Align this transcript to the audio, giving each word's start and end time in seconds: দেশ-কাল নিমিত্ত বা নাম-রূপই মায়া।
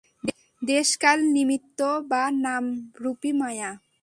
দেশ-কাল 0.61 1.17
নিমিত্ত 1.35 1.79
বা 2.11 2.23
নাম-রূপই 2.45 3.31
মায়া। 3.33 3.71